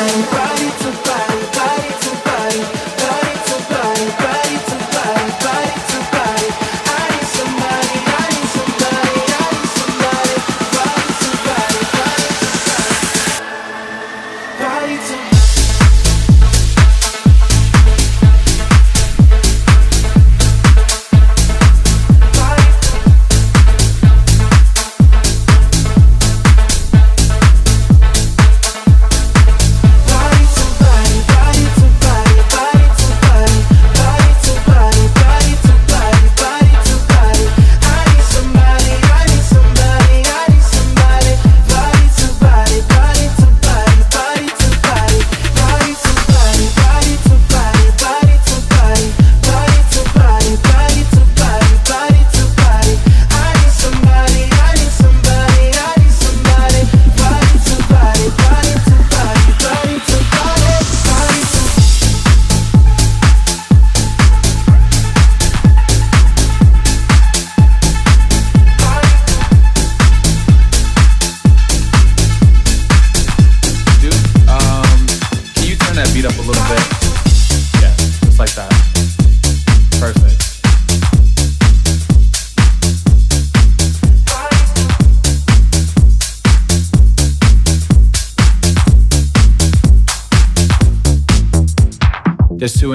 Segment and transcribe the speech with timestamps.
[0.00, 0.22] I'm
[0.78, 1.27] to fight.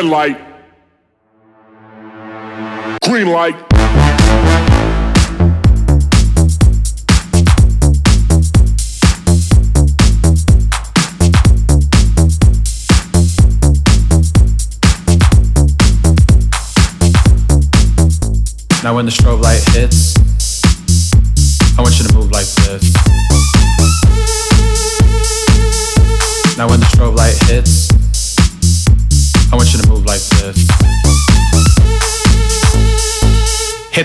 [0.00, 0.38] red light,
[3.04, 3.54] green light.
[18.82, 20.19] Now when the strobe light hits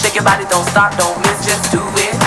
[0.00, 2.19] Shake your body, don't stop, don't miss, just do it.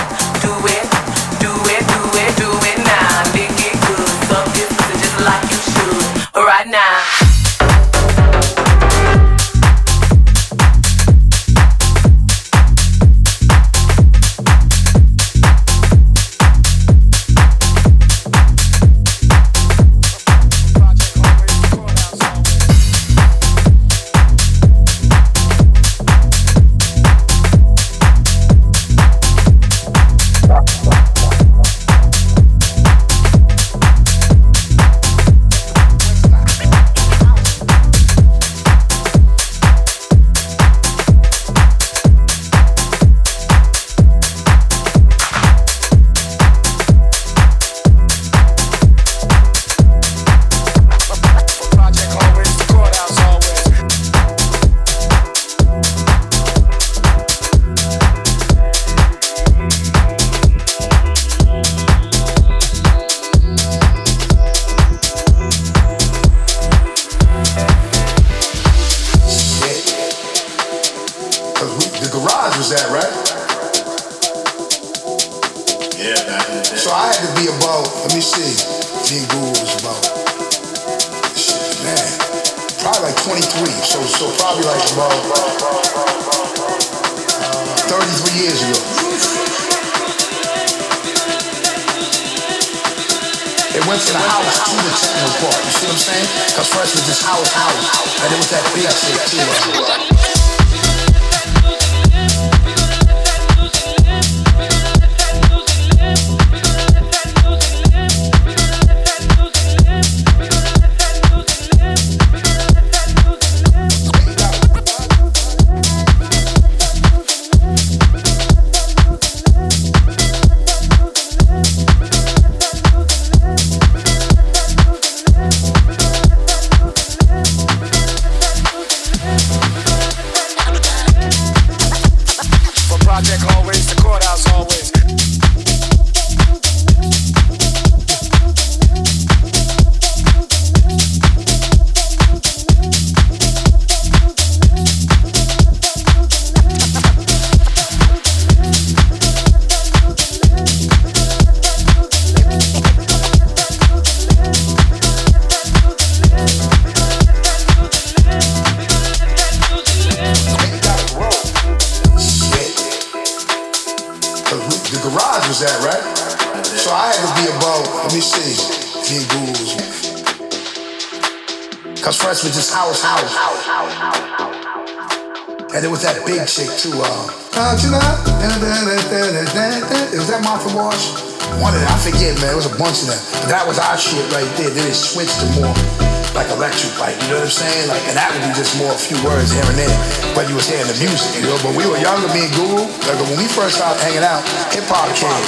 [189.04, 189.98] Few words here and there.
[190.32, 191.60] But you was hearing the music, you know.
[191.60, 192.88] But we were younger, me and Guru.
[193.04, 194.40] Like when we first started hanging out,
[194.72, 195.44] hip hop came.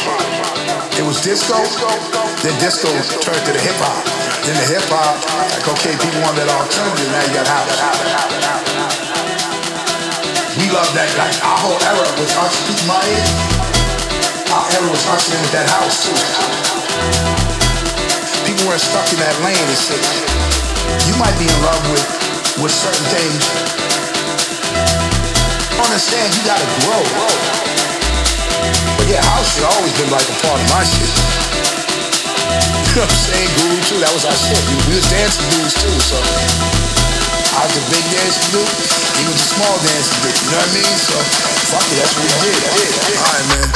[1.00, 1.56] It was disco.
[2.44, 2.92] Then disco
[3.24, 4.26] turned to the hip hop.
[4.44, 5.18] Then the hip hop,
[5.50, 7.82] like okay, people want that alternative, now you got house.
[10.54, 12.54] We love that, like our whole era was us,
[12.86, 13.32] my age,
[14.54, 16.14] our era was hustling with that house too.
[18.46, 19.98] People weren't stuck in that lane and shit.
[21.10, 22.06] You might be in love with,
[22.62, 23.42] with certain things.
[25.76, 27.02] Understand, you gotta grow.
[28.96, 31.10] But yeah, house has always been like a part of my shit.
[32.96, 33.50] You know what I'm saying?
[33.60, 34.56] Guru too, that was our shit.
[34.72, 38.72] We, was dancing dudes too, so I was the big dancing dude.
[39.20, 40.32] He was the small dancing dude.
[40.32, 40.96] You know what I mean?
[40.96, 41.20] So
[41.76, 42.56] fuck it, that's what we did.
[43.20, 43.68] Alright man.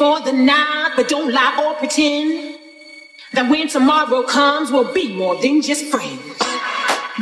[0.00, 2.56] For the night, but don't lie or pretend
[3.34, 6.20] that when tomorrow comes, we'll be more than just friends.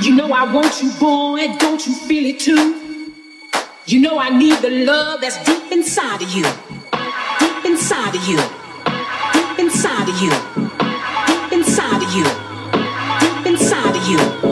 [0.00, 3.12] You know I want you, boy, don't you feel it too?
[3.86, 6.44] You know I need the love that's deep inside of you,
[7.40, 8.38] deep inside of you,
[9.32, 10.30] deep inside of you,
[11.26, 12.24] deep inside of you,
[13.20, 14.47] deep inside of you, deep